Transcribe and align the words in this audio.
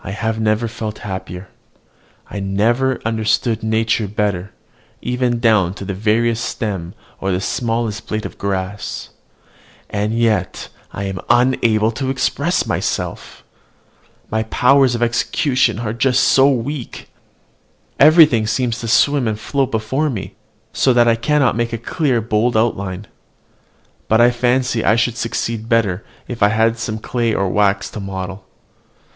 I 0.03 0.11
never 0.39 0.67
felt 0.67 0.97
happier, 1.05 1.47
I 2.27 2.39
never 2.39 2.99
understood 3.05 3.61
nature 3.61 4.07
better, 4.07 4.51
even 4.99 5.37
down 5.37 5.75
to 5.75 5.85
the 5.85 5.93
veriest 5.93 6.43
stem 6.43 6.95
or 7.19 7.39
smallest 7.39 8.07
blade 8.07 8.25
of 8.25 8.39
grass; 8.39 9.11
and 9.91 10.11
yet 10.17 10.69
I 10.91 11.03
am 11.03 11.19
unable 11.29 11.91
to 11.91 12.09
express 12.09 12.65
myself: 12.65 13.43
my 14.31 14.41
powers 14.41 14.95
of 14.95 15.03
execution 15.03 15.77
are 15.81 15.93
so 16.13 16.49
weak, 16.49 17.07
everything 17.99 18.47
seems 18.47 18.79
to 18.79 18.87
swim 18.87 19.27
and 19.27 19.39
float 19.39 19.69
before 19.69 20.09
me, 20.09 20.33
so 20.73 20.93
that 20.93 21.07
I 21.07 21.13
cannot 21.13 21.55
make 21.55 21.73
a 21.73 21.77
clear, 21.77 22.21
bold 22.21 22.57
outline. 22.57 23.05
But 24.07 24.19
I 24.19 24.31
fancy 24.31 24.83
I 24.83 24.95
should 24.95 25.15
succeed 25.15 25.69
better 25.69 26.03
if 26.27 26.41
I 26.41 26.47
had 26.49 26.79
some 26.79 26.97
clay 26.97 27.35
or 27.35 27.47
wax 27.49 27.87
to 27.91 27.99
model. 27.99 28.47